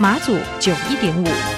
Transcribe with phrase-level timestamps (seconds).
[0.00, 1.57] 马祖九一点五。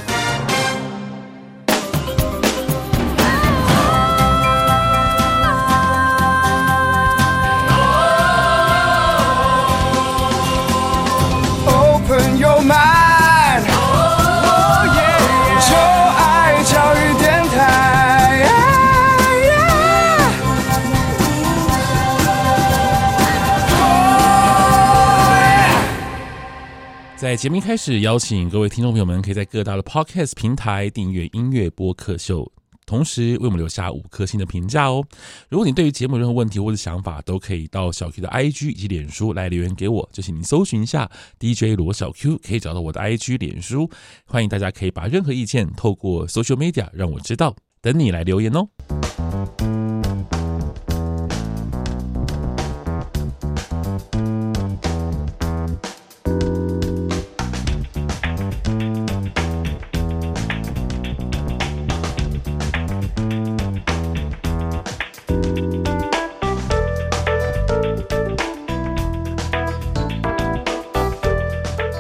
[27.21, 32.51] 在节目一开始，邀请各位听众朋友们，可以在各大的 Podcast 平台订阅音乐播客秀，
[32.87, 35.05] 同时为我们留下五颗星的评价哦。
[35.51, 40.09] 如果你对于节目任何问题或者想法，都可以到小 Q 的 IG 以及脸书来留言给我。
[40.11, 43.91] 就请你搜寻一下 DJ 罗小 Q，可以找到我的 IG 脸书。
[44.25, 48.67] 欢迎大家可以把任何意见透过 Social Media 让我知道，等你来留言哦。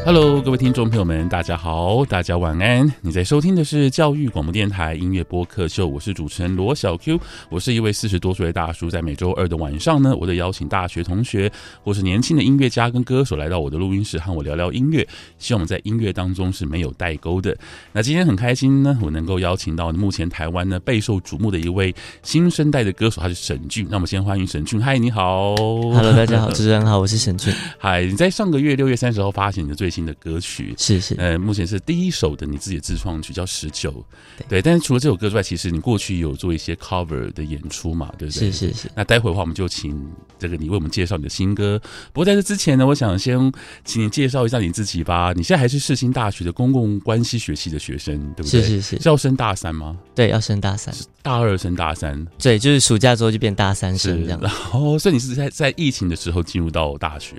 [0.03, 2.91] Hello，各位听众朋友们，大家好，大家晚安。
[3.03, 7.20] 你在收听的是教育广播电台音乐播客秀，我是主持人罗小 Q。
[7.51, 11.53] 我是一位四十多岁的大叔，在每周二的晚上呢，我都邀请大学同学
[11.84, 15.06] 或是年轻的音乐家跟歌手来到我的录音室和我聊聊音乐。
[15.39, 17.56] 希望我们在音乐当中是没有代沟的。
[17.93, 23.87] 那今天很开心呢，我能够邀请到目前台湾呢备受瞩目的一位新生代的歌手，他是沈俊。
[23.91, 24.82] 那我们先欢迎沈俊。
[24.82, 25.55] 嗨，你好。
[25.55, 27.53] Hello，大家好，主持人好，我是沈俊。
[27.78, 34.05] 嗨，你在上个月六月三十号发行你的最新的歌曲是是，呃，目前是第一首的你自己的自创曲叫十九，
[34.49, 38.50] 对，但是除了这首歌之外，其实你过去有做一些 cover 的演出嘛，对不对？
[38.50, 38.91] 是是是。
[38.94, 41.81] 那待会的话，我们就请这个你为我们介绍你的新歌。
[42.12, 43.38] 不过在这之前呢，我想先
[43.84, 45.33] 请你介绍一下你自己吧。
[45.34, 48.62] 你现在还是世新大学的公共关系学系的学生，对不对？
[48.62, 49.00] 是是是。
[49.00, 49.97] 是要升大三吗？
[50.15, 52.27] 对，要升大三，大二升大三。
[52.38, 54.41] 对，就是暑假之后就变大三生这样。
[54.41, 57.37] 然后，所以你是在在疫情的时候进入到大学。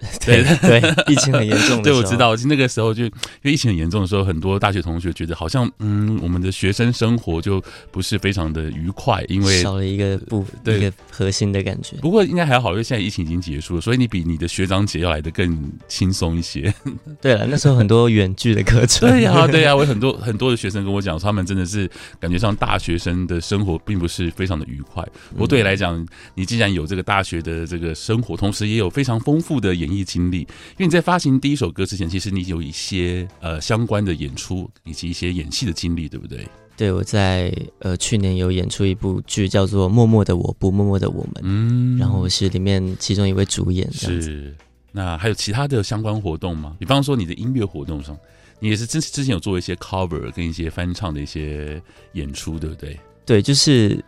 [0.24, 1.82] 对对，疫情很严重的。
[1.82, 3.12] 对，我知道，那个时候就因
[3.42, 11.96] 为疫情很严重的时候，很多大学同学觉得好像嗯，我们的学生生活就不是非常的愉快，因为少了一个部对一个核心的感觉。
[12.00, 16.72] 不过应该还好，因为现在疫情已经结束了，所以你比你的学长姐要来的更轻松一些。
[17.20, 19.08] 对了，那时候很多远距的课程。
[19.08, 25.06] 对呀、啊，对呀、啊，我很多很多的学生跟我讲说，他们真的是感觉上大学生的生活并不是非常的愉快。
[25.30, 30.40] 不过对你来讲，你既然有这个大学的这个生活，同时也有非常丰富的演艺经历。
[30.40, 30.46] 因
[30.78, 36.46] 为你在发行第一首歌之前，其实你有一些呃相关的演出以及一些演戏的经历，对不对？
[36.76, 43.86] 对，我在呃去年有演出一部剧，叫做《默默的我不默默的我们》，嗯，然后我是里面其中一位主演。
[43.92, 44.56] 是，
[44.90, 46.76] 那还有其他的相关活动吗？
[46.78, 48.16] 比方说你的音乐活动上，
[48.60, 51.82] 你也是之之前有做一些 cover 跟一些翻唱的一些
[52.14, 52.98] 演出，对不对？
[53.26, 54.02] 对，就是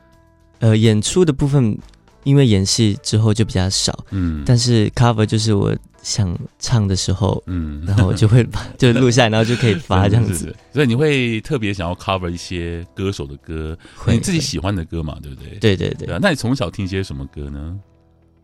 [0.61, 1.79] 呃演出的部分，
[2.25, 5.75] 因为演戏之后就比较少，嗯，但是 cover 就是我。
[6.05, 10.53] 想唱的时候，嗯，然后我就会把 就录下来，然后就可以发这样子。
[10.73, 13.79] 所以你会特别想要 cover 一些歌手的歌，
[14.09, 15.51] 你自己喜欢的歌嘛，对不对？
[15.61, 16.09] 对对对。
[16.09, 17.79] 对啊，那你从小听些什么歌呢？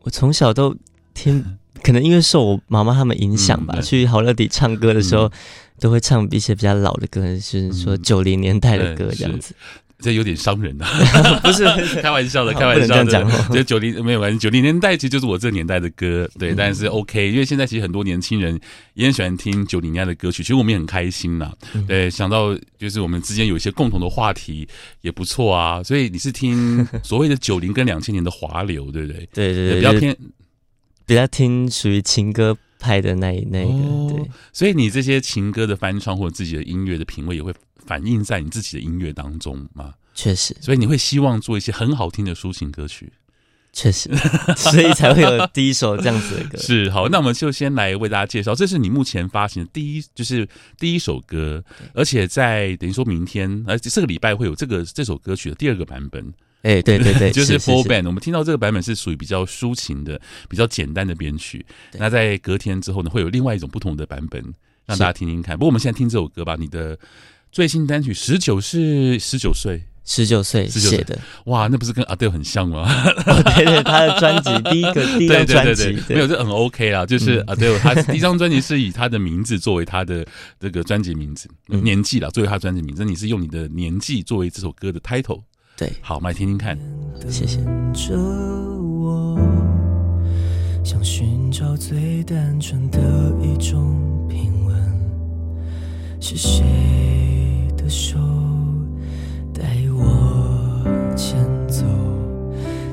[0.02, 0.72] 我从小都
[1.14, 1.44] 听，
[1.82, 3.74] 可能因为受我妈妈他们影响吧。
[3.76, 5.32] 嗯、去好乐迪唱歌的时候，嗯、
[5.80, 9.52] 都会唱一些比较老的歌，就是说九零年代的歌这样子。
[10.00, 10.88] 这有点伤人啊，
[11.42, 11.64] 不是
[12.00, 13.48] 开玩笑的，开玩笑的。
[13.52, 18.58] 就九零没有关系，九零年代其实就是我这年代的歌，对，但是 OK，因为现在其实很多年轻人
[18.94, 21.52] 也很喜欢听九零年代的歌曲，其实我们也很开心呐。
[21.88, 24.68] 对，想到就是我们之间有一些共同的话题
[25.00, 25.82] 也不错啊。
[25.82, 29.28] 所以你是听 所谓的九零跟两千年的华流，对不对？
[29.32, 30.16] 对对对，比较偏，
[31.06, 34.14] 比较听属于情歌派的那一那个。
[34.14, 37.52] 对，所以你这些情歌的翻唱或者自己的音乐的品味也会。
[37.88, 39.94] 反映在你自己的音乐当中吗？
[40.14, 43.10] 确实，所以你会希望做一些很好听的抒情歌曲。
[43.72, 44.10] 确实，
[44.56, 46.58] 所以才会有第一首这样子的歌。
[46.60, 50.46] 是好，那我们就先来为大家介绍，这是你目前发行的第一，就是
[50.78, 51.64] 第一首歌，
[51.94, 56.22] 而且在等于说明天，而且这个礼拜会有这个这首歌曲的第二个版本。
[56.62, 58.06] 哎、欸，对对对， 就是 full band。
[58.06, 61.64] 我们听到这个版本是属于比较抒情的、比较简单的编曲。
[61.92, 64.42] 那在隔天之后呢，会有另外一种不同的版本。
[64.86, 65.54] 让大家听听看。
[65.54, 66.98] 不过我们现在听这首歌吧，你的
[67.52, 69.82] 最新单曲《十九》是十九岁。
[70.10, 72.90] 十九岁写的，哇，那不是跟 Adele 很像吗？
[73.26, 77.04] 哦、 对，对对，他的专辑 第一个第一张专辑，没有，这很 OK 啦。
[77.04, 80.26] 就是 Adele，他第一张专辑是以他的名字作为他的
[80.58, 83.04] 这个专辑名字，嗯、年纪啦作为他专辑名字。
[83.04, 85.42] 你是用你的年纪作为这首歌的 title。
[85.76, 86.78] 对，好，我们来听听看。
[87.28, 87.58] 谢谢。
[87.92, 89.38] 着我
[90.82, 92.98] 想寻找最单纯的
[93.42, 94.74] 一种平稳，
[96.18, 96.64] 是谁
[97.88, 98.18] 的手？
[99.54, 100.84] 带我
[101.16, 101.86] 前走，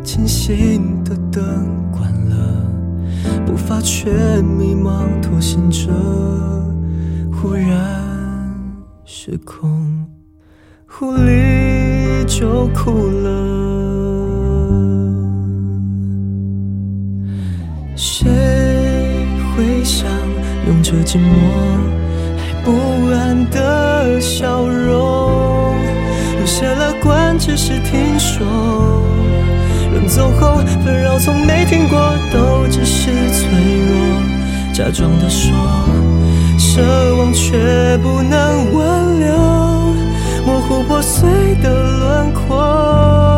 [0.06, 1.44] 清醒的灯
[1.92, 2.66] 关了，
[3.46, 4.10] 步伐却
[4.42, 5.92] 迷茫，拖行着，
[7.30, 7.70] 忽然
[9.04, 10.08] 失控，
[11.02, 13.52] 无力就哭了。
[17.98, 18.32] 谁
[19.52, 20.10] 会想
[20.68, 22.05] 用着寂寞
[22.66, 22.72] 不
[23.14, 25.76] 安的笑容？
[26.40, 28.44] 有些乐观只是听说，
[29.94, 31.98] 人走后纷扰从没听过，
[32.34, 33.48] 都只是脆
[33.88, 35.54] 弱，假装的说，
[36.58, 36.82] 奢
[37.18, 39.38] 望却不能挽留，
[40.44, 41.30] 模糊破碎
[41.62, 43.35] 的轮廓。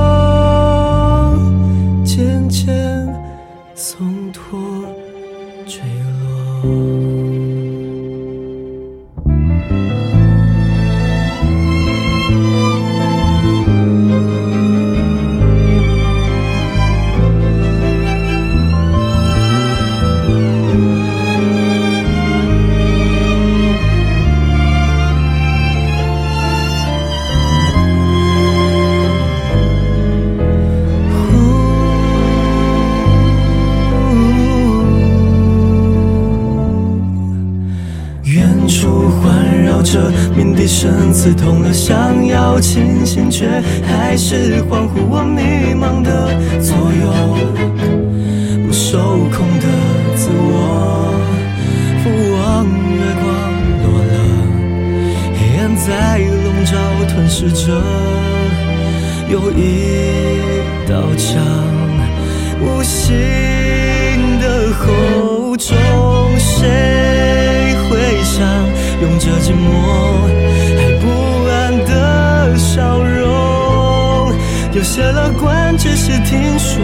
[38.67, 43.47] 处环绕着鸣笛声刺痛了，想要清醒，却
[43.83, 45.07] 还是恍惚。
[45.09, 47.05] 我迷茫的左右，
[48.67, 48.99] 不受
[49.31, 49.65] 控的
[50.15, 51.13] 自我，
[52.03, 53.25] 俯望月光
[53.83, 54.15] 落了，
[55.33, 55.87] 黑暗在
[56.19, 56.71] 笼罩
[57.07, 57.81] 吞噬着，
[59.29, 59.63] 有一
[60.87, 61.41] 道墙，
[62.59, 63.07] 无形
[64.41, 65.75] 的厚重，
[66.37, 66.67] 谁
[68.27, 68.45] 想
[69.01, 69.65] 用着寂寞？
[70.77, 71.05] 还不
[71.49, 74.33] 安的笑容，
[74.73, 76.83] 有些乐观只是听说，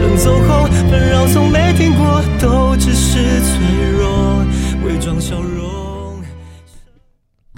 [0.00, 3.58] 人走后纷扰从没听过，都只是脆
[3.98, 4.44] 弱，
[4.86, 5.67] 伪装笑容。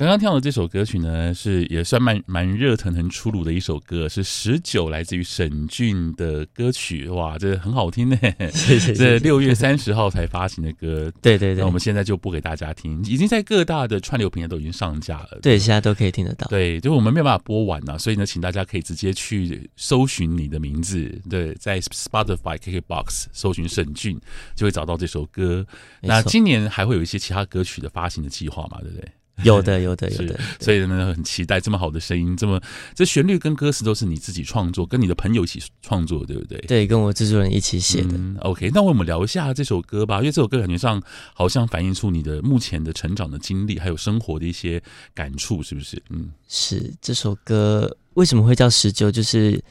[0.00, 8.16] 刚刚听到的这首歌曲呢，是也算蛮蛮热腾腾出炉的一首歌，是十九来自于沈俊的歌曲，哇，这很好听呢。
[8.50, 8.94] 谢谢。
[8.94, 11.56] 这六月三十号才发行的歌， 对对对。
[11.56, 15.38] 那我们现在就播给大家听，已经在各大的串流平台都已经上架了。
[15.42, 16.46] 对，现在都可以听得到。
[16.46, 24.18] 对，就是我们没有办法播完呢，所以呢，请大家可以直接去搜寻你的名字，对，在 Spotify、KKBox 搜寻沈俊，
[24.56, 25.66] 就会找到这首歌。
[26.00, 28.78] 那今年还会有一些其他歌曲的发行的计划嘛？
[28.80, 29.06] 对不对？
[29.44, 32.60] 有的，有的，有的，所以呢，很期待这么好的声音，这么
[32.94, 36.58] 这旋律跟歌词都是你自己创作，跟你的朋友一起创作，对不对？
[36.68, 38.10] 对，跟我制作人一起写的。
[38.12, 41.02] 嗯、OK，那我们聊一下这首歌吧，因为这首歌感觉上
[41.34, 44.82] 好像反映出你的目前的成长的经历，还有生活的一些
[45.14, 46.02] 感触，是不是？
[46.10, 46.92] 嗯，是。
[47.00, 49.10] 这首歌为什么会叫十九？
[49.10, 49.62] 就是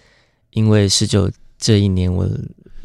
[0.52, 2.28] 因为十九这一年我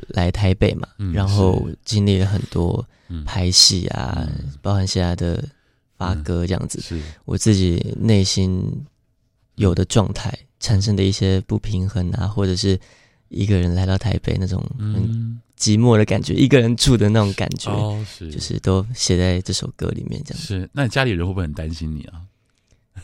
[0.09, 2.87] 来台北嘛，嗯、然后经历了很多
[3.25, 5.43] 拍戏啊，嗯、包含现在的。
[5.97, 7.03] 发歌这样子，嗯、是。
[7.25, 8.85] 我自己内心
[9.57, 12.79] 有的状态产生的一些不平衡啊，或者是
[13.29, 18.29] 一个人来到台北那种很寂寞的感觉，嗯、一个人住的那种感觉，哦、是。
[18.29, 20.41] 就是都写在这首歌里面这样。
[20.41, 20.47] 子。
[20.47, 22.21] 是，那你家里人会不会很担心你啊？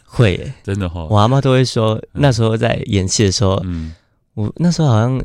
[0.04, 1.08] 会、欸， 真的哈、哦。
[1.10, 3.94] 我阿妈都会说，那时候在演戏的时候，嗯，
[4.34, 5.20] 我那时候好像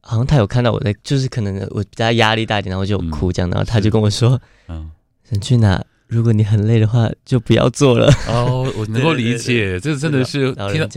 [0.00, 4.90] 好像他有看到我在，就是可能我比较压力大一点，然后就哭这样，嗯、然后他就跟我说，嗯，
[5.24, 5.84] 想去哪？
[6.08, 8.10] 如果你很累的话，就不要做了。
[8.26, 10.88] 哦，我 能够理解，这真的是听到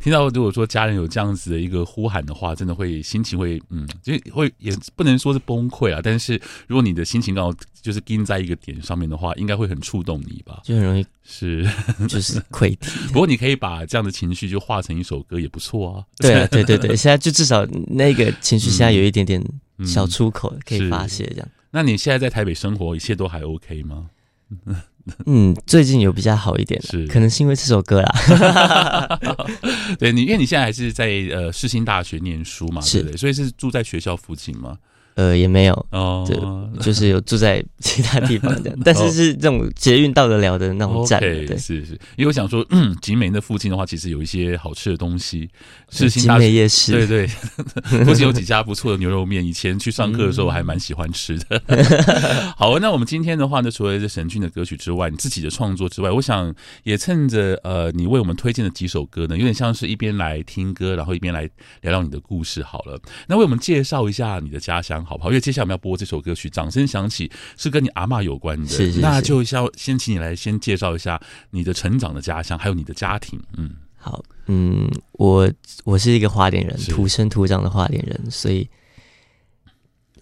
[0.00, 6.00] 听到，如果说家人有这样子的一个呼喊的话，真的会心情会嗯，就会也不能说是崩溃啊。
[6.02, 10.60] 但是如果你的心情刚好就是盯在一个点上面的话，应该会很触动你吧？
[10.62, 11.68] 就很容易 是
[12.08, 13.08] 就是溃堤。
[13.08, 16.04] 不过你可以把这样的情绪就化成一首歌，也不错啊。
[16.18, 19.42] 对啊，对对对， 现在就至少那个情绪现在有一点点
[19.84, 21.48] 小出口可以发泄，这样。
[21.72, 24.06] 那你现在在台北生活，一切都还 OK 吗？
[25.26, 29.18] 嗯，最近有比较好一点，是可能是因为这首歌啦。
[29.98, 33.16] 对你，因为你现在还是在呃世新大学念书嘛，是对不对？
[33.16, 34.76] 所以是住在学校附近吗？
[35.14, 41.20] 呃，也没有哦，就就是有住在其他地方的， 但是是这种捷运到得了的那种站。
[41.20, 45.50] 对，是是，因为我想说，嗯，集美那附近的话，其实有一些好吃的东西。
[45.90, 47.26] 是集美夜市，对对，
[48.06, 49.44] 附近有几家不错的牛肉面。
[49.44, 51.60] 以前去上课的时候，我还蛮喜欢吃的。
[52.56, 61.42] 好，那我们今天的话呢，除了这神俊的歌曲之外，你自己的创作之外，我想也趁着呃，你为我们推荐的几首歌呢，有点像是一边来听歌，然后一边来
[61.80, 62.62] 聊聊你的故事。
[62.62, 64.99] 好了，那为我们介绍一下你的家乡。
[65.04, 65.30] 好不好？
[65.30, 68.68] 因为接下来我们要播这首歌曲《掌声响起》，是跟你阿嬷有关的。
[68.68, 73.40] 是是是，那就要先请你来先介绍一下你的成长的家乡，还有你的家庭。
[73.56, 75.50] 嗯，好，嗯，我
[75.84, 78.68] 我是一个花莲人，土生土长的花莲人，所以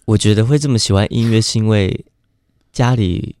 [0.05, 2.05] 我觉得会这么喜欢音乐，是因为
[2.71, 3.35] 家里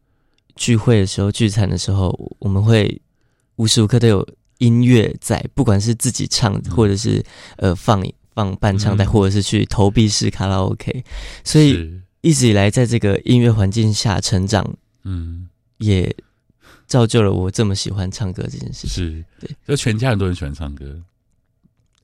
[0.55, 3.01] 聚会的时候、聚餐的时候，我们会
[3.55, 4.27] 无时无刻都有
[4.59, 7.23] 音乐在，不管是自己唱，或者是
[7.57, 8.03] 呃放。
[8.39, 11.03] 放伴唱带，或者是去投币式卡拉 OK，
[11.43, 11.91] 所以
[12.21, 14.65] 一直以来在这个音乐环境下成长，
[15.03, 16.15] 嗯，也
[16.87, 18.89] 造就了我这么喜欢唱歌这件事情。
[18.89, 20.85] 是，对，就全家人都很喜欢唱歌。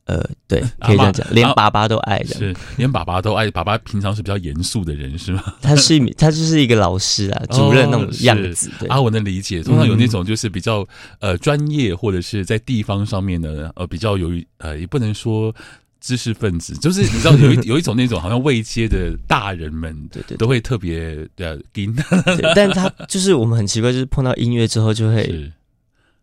[0.08, 3.50] 呃，对， 可以这样讲，连爸爸都爱的，是，连爸爸都爱。
[3.50, 5.42] 爸爸平常是比较严肃的人，是吗？
[5.64, 8.70] 他是一，他就是一个老师啊，主任那种样子。
[8.90, 9.64] 啊，我能理解。
[9.64, 10.86] 通常有那种就是比较
[11.20, 15.56] 呃专业，或者是在地方上面的呃比较有呃，也不能说。
[16.06, 21.96] 知识分子就是你知道有一有一种那种好像未接的大人们，对对，都会特别的盯。
[22.54, 25.52] 但他就是我们很奇怪，就是碰到音乐之后就会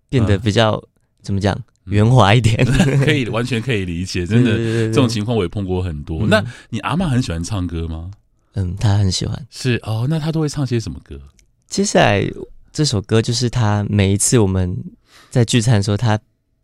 [0.09, 0.81] 变得比较
[1.21, 2.65] 怎么讲圆滑一点，
[3.05, 4.25] 可以完全可以理解。
[4.25, 6.25] 真的这种情况我也碰过很多。
[6.29, 8.13] 那你阿嬷很喜欢唱歌吗？
[8.55, 9.47] 嗯，她很喜欢。
[9.51, 11.19] 是哦，那她都会唱些什么歌？
[11.67, 12.25] 接下来
[12.73, 14.77] 这首歌就是她每一次我们
[15.29, 16.17] 在聚餐的时候，她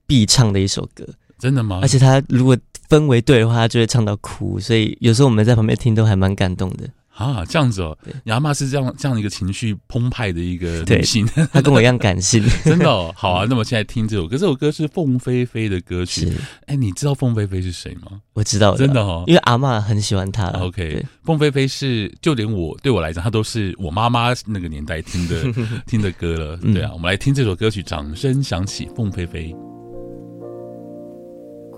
[0.07, 1.05] 必唱的一首歌。
[1.37, 1.81] 真的吗？
[1.83, 2.57] 而且她如果
[2.89, 7.45] 氛围对的话，他就会唱到哭，所以有时候我们在旁边听都还蛮感动的啊。
[7.45, 13.13] 这样子哦，你阿嬷是这样这样一个情绪澎湃的一个女性， 她跟我一样感性，真的哦。
[13.17, 16.33] 好啊，那么现在听这首歌，这首歌是凤飞飞的歌曲。
[16.67, 18.21] 哎，你知道凤飞飞是谁吗？
[18.33, 20.47] 我知道，真的哦，因为阿嬷很喜欢她。
[20.51, 25.43] OK，凤飞飞是就连我对我来讲，她都是我妈妈那个年代听的
[25.87, 26.57] 听的歌了。
[26.59, 29.55] 对啊，我们来听这首歌曲，掌声响起，凤飞飞。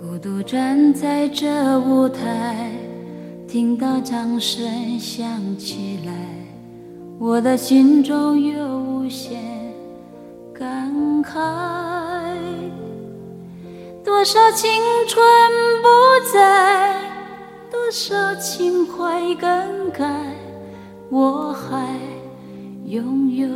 [0.00, 2.72] 孤独站在这舞台，
[3.46, 5.28] 听到掌声响
[5.58, 6.12] 起来，
[7.18, 9.42] 我的心中有无限
[10.54, 10.90] 感
[11.22, 11.34] 慨。
[14.02, 14.70] 多少青
[15.06, 15.22] 春
[15.82, 16.94] 不在，
[17.70, 20.34] 多少情怀更改，
[21.10, 21.94] 我还
[22.86, 23.46] 拥有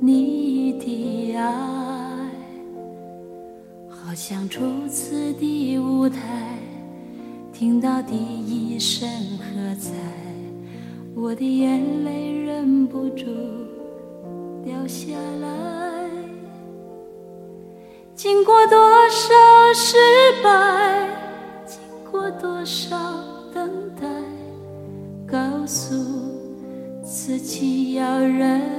[0.00, 1.95] 你的爱。
[4.16, 6.18] 像初次的舞台，
[7.52, 9.06] 听到第一声
[9.36, 9.92] 喝彩，
[11.14, 13.26] 我的眼泪忍不住
[14.64, 16.08] 掉下来。
[18.14, 18.78] 经过多
[19.10, 19.34] 少
[19.74, 19.98] 失
[20.42, 21.10] 败，
[21.66, 21.78] 经
[22.10, 22.96] 过多少
[23.52, 23.70] 等
[24.00, 24.08] 待，
[25.26, 25.94] 告诉
[27.04, 28.75] 自己要忍。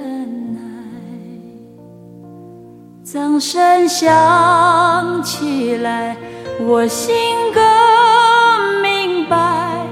[3.37, 6.17] 掌声响起来，
[6.59, 7.13] 我心
[7.53, 9.85] 更明白，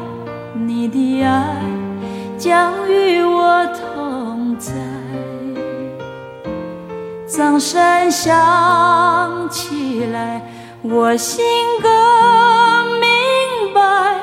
[0.56, 1.56] 你的爱
[2.40, 4.74] 将与我同在。
[7.28, 10.42] 掌声响起来，
[10.82, 11.46] 我心
[11.84, 14.16] 更明白，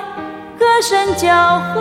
[0.59, 1.81] 歌声教会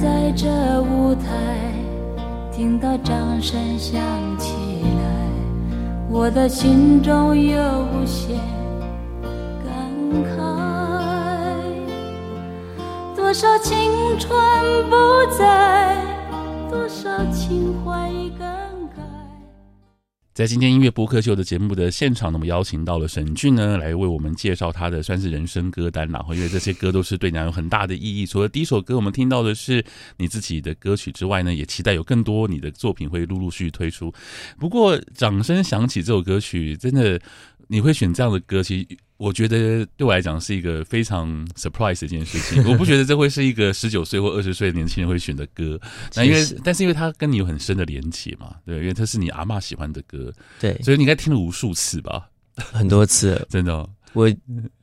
[0.00, 0.48] 在这
[0.80, 1.28] 舞台，
[2.50, 4.00] 听到掌声响
[4.38, 5.04] 起来，
[6.08, 7.60] 我的心中有
[7.92, 8.34] 无限
[9.62, 9.70] 感
[10.24, 10.38] 慨。
[13.14, 14.32] 多少青春
[14.88, 14.96] 不
[15.36, 15.94] 在，
[16.70, 18.10] 多少情怀。
[20.40, 28.24] 在今天音乐播客秀的节目的现场，我们邀请到了沈俊呢，来为我们介绍他的算是人生歌单，然后因为这些歌都是对你有很大的意义。
[28.24, 29.84] 除了第一首歌我们听到的是
[30.16, 34.10] 你自己的歌曲之外呢，也期待有更多你的作品会陆陆续续推出。
[34.58, 37.20] 不过，掌声响起这首歌曲，真的
[37.68, 38.86] 你会选这样的歌，其实。
[39.20, 42.64] 我觉得对我来讲是一个非常 surprise 的一件事情。
[42.66, 45.78] 我不觉得这会是一个 十九岁或二十岁的年轻人会选的歌。
[46.14, 52.30] 那因为，但是因为它跟你有很深的连结嘛，对，因为它是你阿嬷喜欢的歌，对，所以你应该听了无数次吧？
[52.72, 53.90] 很多次， 真的、哦。
[54.14, 54.32] 我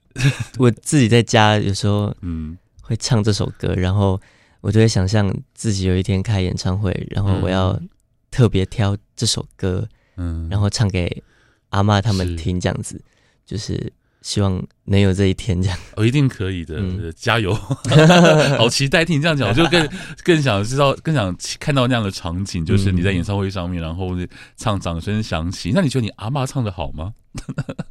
[0.59, 4.21] 我自己在家有时候嗯会唱这首歌，然后
[4.61, 7.79] 我就会想象自己有一天开演唱会，然后我要
[8.29, 11.23] 特别挑这首歌，嗯，然后唱给
[11.69, 13.03] 阿嬷他们听，这样子
[13.43, 13.91] 就是。
[14.21, 17.53] 希望能有这一天，这样哦，一定可以的，嗯、加油！
[18.57, 19.87] 好期待听你这样讲，我就更
[20.23, 24.09] 更 想知道，更想看到那样的场景，就是你在演唱会上面，然后
[24.57, 25.71] 唱，掌声响起。
[25.73, 27.13] 那你觉得你阿嬷唱的好吗？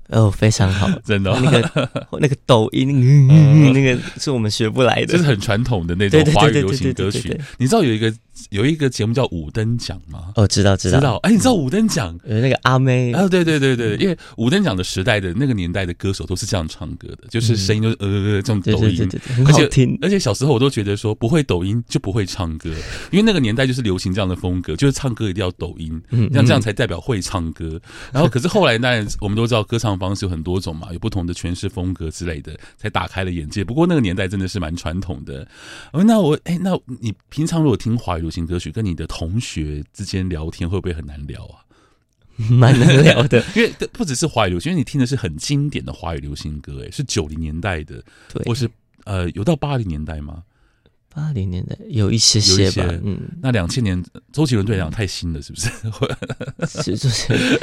[0.09, 1.41] 哦，非常好， 真的、哦。
[1.41, 7.41] 那个那个抖音，嗯、那个是我们学不来的，就是很传统的那种华语流行歌曲。
[7.59, 8.13] 你知道有一个
[8.51, 10.33] 有一个节目叫五灯奖吗？
[10.37, 10.99] 哦，知道知道。
[10.99, 11.17] 知道。
[11.17, 12.19] 哎，你知道五灯奖？
[12.25, 19.99] 有那个阿妹啊，对对对对，因为五灯奖的时代的那个年代的歌手都是这样唱歌的，就是声音都是呃这种抖音，对对对，很好听。
[20.03, 22.71] 而且小时候我都觉得说不会抖音就不会唱歌，
[23.11, 26.01] 因为那个年代就是流行这样的风格，就是唱歌一定要抖音，
[26.33, 27.81] 像这样才代表会唱歌。
[28.13, 33.65] 然后可是后来当然我们都知道歌唱方式有很多种嘛，有不同的诠释风格之类的，才打开了眼界。
[33.65, 35.47] 不过那个年代真的是蛮传统的。
[35.93, 41.63] 哦，那我哎，那你平常如果听华语流行歌曲，跟你的同学之间聊天会不会很难聊啊？
[42.51, 48.03] 蛮能聊的， 因为不只是华语流行，因为你听的是很经典的华语流行歌，哎，是九零年代的，
[48.35, 48.69] 对，或是
[49.05, 50.43] 呃，有到八零年代吗？
[51.15, 55.71] 八零年代有一些些吧，嗯，那两千年周杰伦对讲太新了，是不是？
[56.67, 57.61] 是就是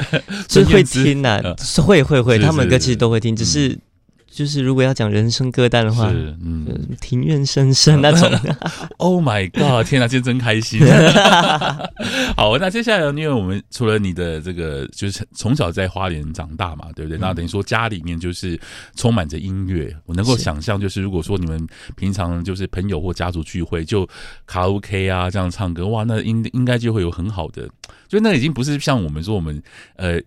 [0.48, 3.78] 是会听呐、啊，是会会会，他们歌其实都会听，只是。
[4.34, 6.66] 就是如果要讲人生歌单的话，是嗯，
[7.00, 8.28] 庭院深深那种。
[8.98, 9.86] Oh my god！
[9.86, 10.80] 天哪，今天真开心。
[12.36, 17.16] 好，那接下来，因为我们除了你的这个，就是从小在花莲长大嘛，对不对？
[17.18, 18.58] 嗯、那等于说家里面就是
[18.96, 19.94] 充满着音乐。
[20.06, 21.64] 我能够想象，就是如果说你们
[21.94, 24.04] 平常就是朋友或家族聚会，就
[24.46, 27.68] 卡拉 OK 啊这样唱歌，哇，那应应该就会有很好的，
[28.08, 29.62] 就那已经不是像我们说我们
[29.96, 30.18] 呃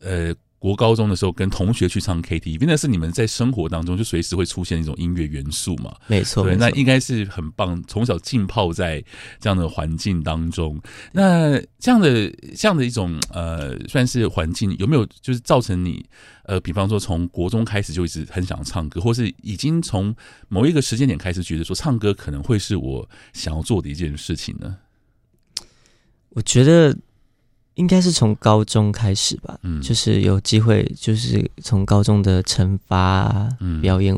[0.00, 0.32] 呃。
[0.60, 5.94] 呃国高中的时候跟同学去唱 KTV，那是你们在生活当中就随时会出现一种音乐元素嘛？
[6.06, 7.80] 没错，对，那应该是很棒。
[7.86, 9.04] 从小浸泡在
[9.38, 10.80] 这样的环境当中，
[11.12, 16.04] 那这样的这样的一种呃，算是环境有没有就是造成你
[16.44, 20.14] 呃，比方说从国中开始就一直很想唱歌，或是已经从
[20.48, 24.78] 某一个时间点开始觉得说唱歌可能会是我想要做的一件事情呢？
[26.30, 26.96] 我觉得。
[27.76, 33.48] 应该是从高中开始吧，嗯，就是有机会，就是从高中的惩罚
[33.80, 34.16] 表演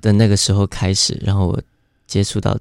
[0.00, 1.62] 的那个时候开始，然后我
[2.06, 2.56] 接触到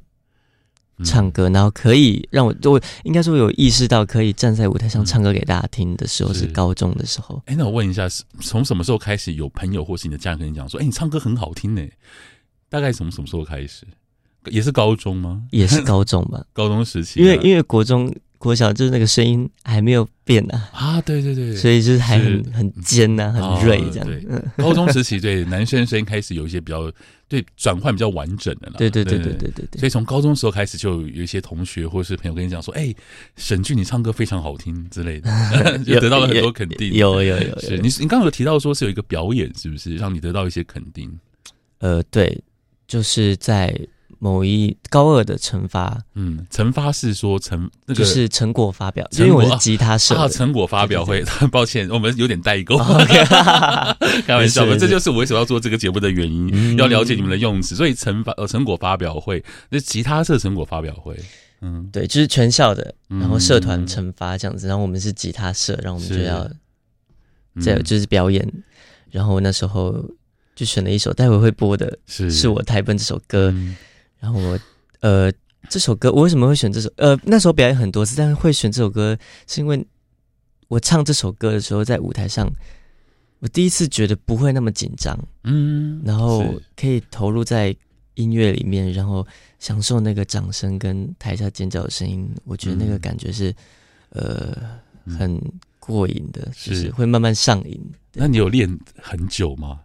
[1.03, 7.41] 唱歌，然后可以让我，我应该说有意识到可以站在舞台上唱歌给大家听的时候是高中的时候。
[7.45, 8.07] 哎，那我问一下，
[8.39, 11.87] 从什么时候开始有朋友或是你的家人跟你讲说，哎，你唱歌很好听呢？
[12.69, 13.85] 大概从什么时候开始？
[14.45, 15.43] 也是高中吗？
[15.51, 18.11] 也是高中吧， 高中时期，因为因为国中。
[18.41, 24.07] 国小就是那个声音还没有变呢啊，对对对，所以就是还很很尖呐，很锐这样。
[24.07, 24.25] 对，
[24.57, 26.91] 高中时期对男生声音开始有一些比较
[27.27, 28.73] 对转换比较完整的了。
[28.79, 29.79] 对对对对对对。
[29.79, 32.91] 所以从高中时候开始就有一些同学或是朋友跟你讲说，哎，
[33.35, 35.29] 沈俊你唱歌非常好听之类的，
[35.85, 36.91] 就得到了很多肯定。
[36.93, 41.11] 有有有，是你你刚刚有提到说是有一个表演，是不是让你得到一些肯定？
[41.77, 42.41] 呃，对，
[42.87, 43.79] 就是在。
[44.23, 52.77] 某一高二的惩罚，嗯，惩罚是说成，那个就是成果发表，因为我是吉他社啊，成果发表会，很 抱歉，我们有点代沟，
[54.27, 61.19] 开玩笑的，这就是我为什么要做这个节目的原因，要了解你们的用词，所以成发呃成果发表会，那吉他社成果发表会，
[61.61, 66.47] 嗯，对，就是全校的，然后社团惩罚这样子，然后我们是吉他社，然后我们就要
[67.59, 68.47] 在就是表演，
[69.09, 70.05] 然后那时候
[70.55, 72.29] 就选了一首待会会播的，是。
[72.29, 73.51] 是我台本这首歌。
[74.21, 74.59] 然后我，
[75.01, 75.33] 呃，
[75.67, 76.89] 这首歌我为什么会选这首？
[76.95, 79.85] 呃，那时候表演很多次，但是会选这首歌，是因为
[80.67, 82.49] 我唱这首歌的时候，在舞台上，
[83.39, 86.45] 我第一次觉得不会那么紧张，嗯，然后
[86.77, 87.75] 可以投入在
[88.13, 89.25] 音乐里面，然后
[89.57, 93.53] 享受那个掌声跟台下尖叫的声音，我觉得那个感觉是，
[94.09, 94.55] 呃，
[95.17, 95.41] 很
[95.79, 97.81] 过瘾的，就是会慢慢上瘾。
[98.13, 98.69] 那你有练
[99.01, 99.79] 很久吗？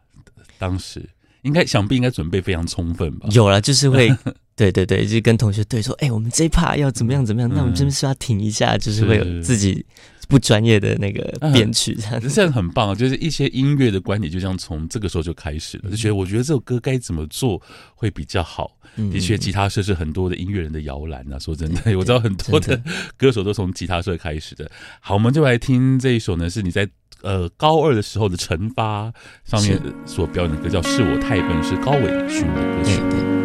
[0.59, 1.09] 当时？
[1.47, 3.29] 应该想必应该准备非常充分吧？
[3.31, 4.09] 有了，就是会
[4.57, 7.51] 对对对，就跟同学对说，哎，我们这一趴要怎么样怎么样？
[7.51, 9.85] 嗯、那我们这边是要停一下，就是会有自己
[10.29, 12.97] 不专业的那个编曲这样子，这样很棒。
[12.97, 17.61] 就是一些音乐的观点，就像从这个时候就开始了，就觉得我觉得这首歌该怎么做
[17.95, 18.79] 会比较好。
[18.97, 21.39] 嗯、的确，吉他社是很多的音乐人的摇篮啊。
[21.39, 22.81] 说真的， 我知道很多的
[23.19, 24.71] 歌手都从吉他社开始的。
[25.01, 26.89] 好，我们就来听这一首呢，是你在
[27.21, 29.13] 呃高二的时候的成发
[29.45, 33.36] 上面所表演的歌，叫《是我太笨》，是高伟勋的歌曲。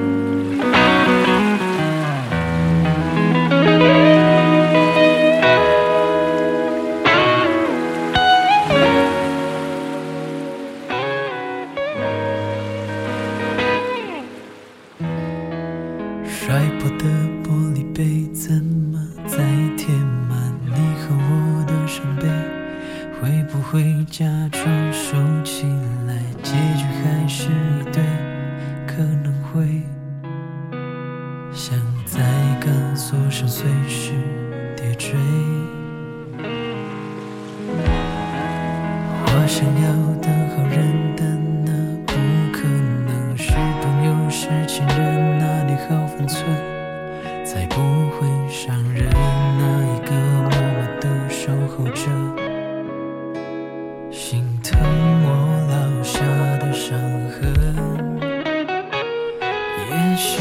[59.92, 60.38] 也许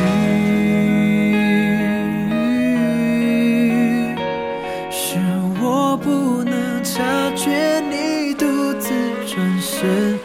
[4.91, 5.19] 是
[5.61, 7.03] 我不能察
[7.35, 8.91] 觉你独自
[9.27, 10.19] 转身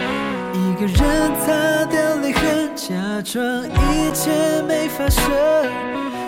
[0.53, 0.95] 一个人
[1.45, 5.23] 擦掉泪痕假装一切没发生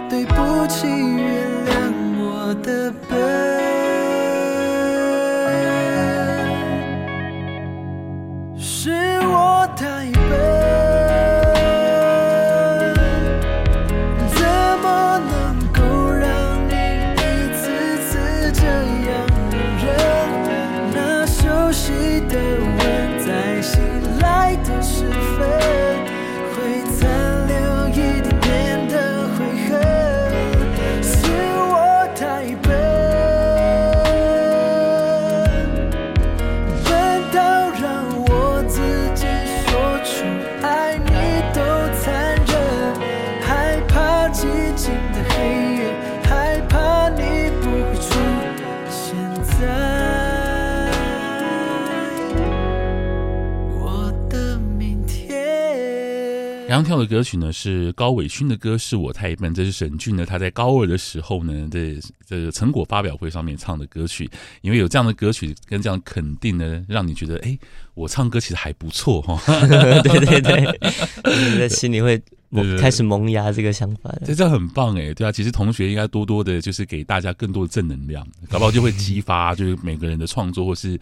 [0.10, 3.77] 对不起原谅我的笨
[56.78, 64.30] 刚跳的歌曲呢是高伟勋的歌《是我太笨》，这是沈俊呢他在高二的时候呢这这个成果发表会上面唱的歌曲。
[64.62, 67.58] 因为有这样的歌曲跟这样肯定呢，让你觉得哎，
[67.96, 69.42] 我唱歌其实还不错哈。
[69.68, 72.22] 对 对对，你的心里会。
[72.80, 80.98] 开始萌芽这个想法，这这很棒哎，对啊，其实同学应该多多的，就是给大家更多的正能量， 搞不好就会激发，就是每个人的创作或是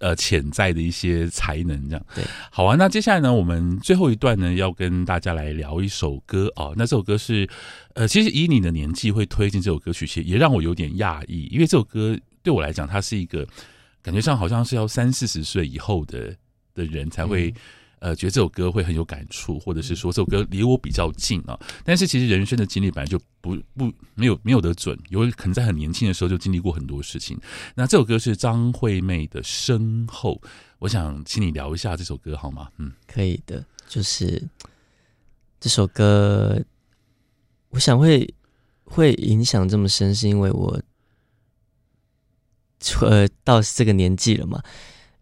[0.00, 2.06] 呃潜在的一些才能这样。
[2.14, 7.48] 对，好啊，那接下来呢，我们最后一段呢，要跟大家来聊一首歌啊，那这首歌是
[7.94, 13.46] 呃，其实以你的年纪会推荐这首歌曲，其实也让我有点讶异，因为这首歌对我来讲，它是一个
[14.02, 16.36] 感觉上好像是要三四十岁以后的
[16.74, 17.48] 的人才会。
[17.48, 17.54] 嗯
[18.00, 21.58] 呃，觉得这首歌会很有感触，或者是说这首歌离我比较近啊。
[21.84, 27.38] 但是其实人生的经历本来就不不没有没有得准，有可能在很年轻的时候就经历过很多事情。
[27.74, 30.38] 那这首歌是张惠妹的《身后》，
[30.80, 32.68] 我想请你聊一下这首歌好吗？
[32.76, 33.64] 嗯，可以的。
[33.88, 34.42] 就是
[35.58, 36.62] 这首歌，
[37.70, 38.34] 我想会
[38.84, 40.82] 会影响这么深，是因为我
[43.00, 44.62] 呃到这个年纪了嘛，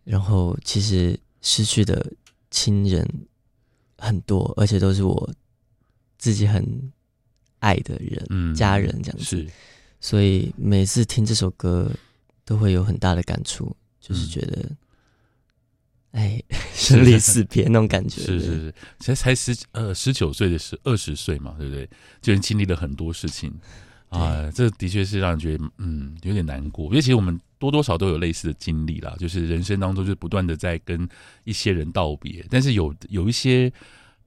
[0.02, 2.12] 然后其实失去的。
[2.53, 3.05] 亲人
[3.99, 5.35] 很多，而且都是我
[6.19, 6.93] 自己很
[7.59, 9.25] 爱的人，嗯，家人这样子。
[9.25, 9.51] 是，
[10.01, 11.91] 所以每次听这首歌
[12.45, 14.71] 都会有很大的感触，就是觉得，
[16.12, 18.21] 哎、嗯， 生离死别那种感觉。
[18.23, 21.88] 是是是，才才十呃十九岁的时二十岁嘛，对不对？
[22.21, 23.53] 就经历了很多事情
[24.12, 27.40] 啊，这的确是让人觉得嗯有点难过，因为其实我们。
[27.62, 31.09] 多多少都有类似的经历啦，就是人生当中就不断的在跟
[31.44, 33.72] 一些人道别，但是有有一些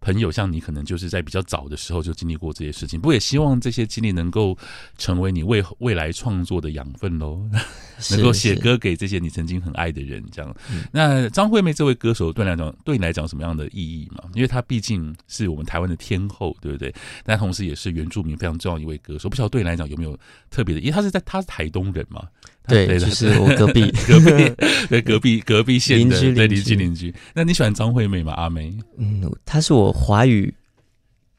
[0.06, 3.02] 朋友像你，可能就是在比较早的时候就经历过这些事情。
[3.02, 4.56] 不过也希望这些经历能够
[5.00, 7.42] 成为你未未来创作的养分喽，
[8.12, 10.24] 能够写歌给这些你曾经很爱的人。
[10.32, 10.56] 这样，
[10.92, 14.30] 那张惠妹这位歌手对你来讲，对你来讲什么样的意义嘛？
[14.36, 16.94] 因为她毕竟是我们台湾的天后，对不对？
[17.24, 19.28] 但同时也是原住民非常重要一位歌手。
[19.28, 20.16] 不晓得对你来讲有没有
[20.52, 20.82] 特别的？
[20.82, 22.28] 因为她是在她是台东人嘛。
[22.88, 24.56] 对，就是我隔壁， 隔壁，
[24.90, 27.16] 对，隔壁，隔壁县的邻居，邻居，邻居。
[27.34, 28.34] 那你喜欢张惠妹吗？
[28.34, 28.76] 阿妹？
[28.98, 30.54] 嗯，她是我华语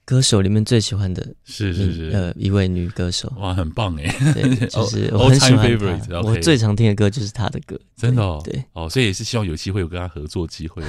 [0.05, 4.05] 歌手里面最喜欢的是是是呃一位女歌手，哇，很棒哎！
[4.33, 5.77] 对，就是我很喜欢
[6.09, 8.41] 她，我最常听的歌就是她的歌，真的哦。
[8.45, 10.81] 对哦，所以也是希望有机会有跟她合作机会。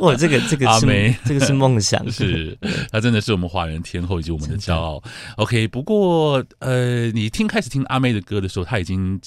[0.00, 2.54] 哇，这个这个阿梅，这个是梦想，是
[2.92, 5.02] 她真的是我们华人天后以及我们的骄傲。
[5.38, 9.18] OK，不过呃，你听开始听阿妹的歌的时候，她已经。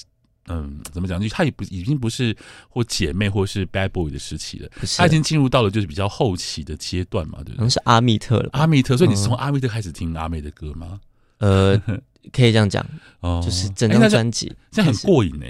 [0.50, 1.20] 嗯，怎么讲？
[1.22, 2.36] 就他也不已经不是
[2.68, 7.70] 或姐妹或是 bad boy 的时期了，他已经进入到了就是比较后期的阶段嘛，对不对？
[7.70, 8.96] 是阿密特了，阿密特。
[8.96, 10.98] 所以你是从阿密特开始听阿妹的歌吗？
[11.38, 11.80] 呃，
[12.32, 12.84] 可以这样讲
[13.20, 15.46] 哦，就是整张专辑，这样很过瘾呢。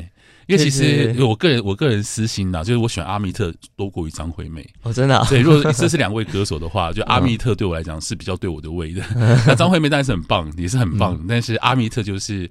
[0.47, 5.25] 因为其实我个人我个人私心呐，就是我喜欢阿密特多过于张惠妹哦，真的。
[5.29, 9.03] 对，如果这是 两位歌手的话，就阿密特对我来讲是比较对我的胃的。
[9.47, 12.51] 那张惠妹当然是很棒，也是很棒，但是阿密特就是。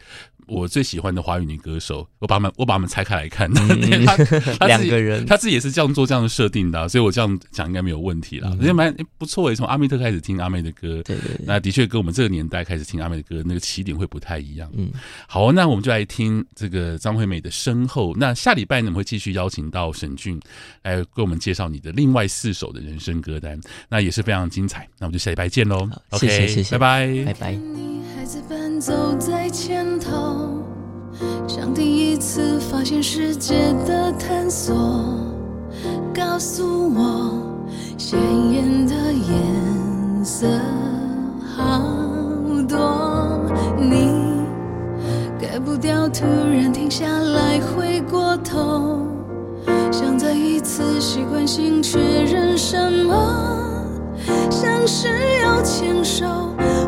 [0.49, 4.17] 我最喜欢的华语女歌手，我把他们我把他们拆开来看，嗯、 他
[4.57, 8.55] 他 两个人，他自己也是这样做这样的设定的，啊，所以我这样讲应该没有问题啦。
[8.59, 14.69] 而且蛮不错诶，从阿密特开始听阿妹的歌，对对，对，那的确跟我们这个年代开始听阿妹的歌，那个起点会不太一样。
[14.75, 14.91] 嗯，
[15.27, 18.13] 好，那我们就来听这个张惠美的《身后》。
[18.17, 20.39] 那下礼拜呢，我们会继续邀请到沈俊
[20.83, 24.88] 来给我们介绍你的另外四首的人生歌单，那也是非常精彩。
[24.97, 25.89] 那我们就下礼拜见喽。
[26.09, 27.59] OK，谢谢，谢谢，拜拜，拜拜。
[31.47, 34.75] 像第一次发现世界的探索，
[36.13, 37.32] 告诉我
[37.97, 38.19] 鲜
[38.52, 40.47] 艳的颜色
[41.56, 41.82] 好
[42.67, 42.78] 多。
[43.78, 44.12] 你
[45.39, 48.99] 改不掉，突然停下来，回过头，
[49.91, 53.13] 想再一次习惯性确认什么，
[54.49, 55.08] 像是
[55.41, 56.25] 要牵手，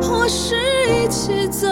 [0.01, 0.55] 或是
[0.87, 1.70] 一起走。